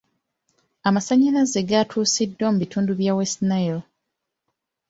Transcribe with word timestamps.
Amasannyalaze 0.87 1.59
gatuusiddwa 1.69 2.47
mu 2.51 2.57
bitundu 2.63 2.91
by'e 2.99 3.13
West 3.17 3.39
Nile. 3.49 3.81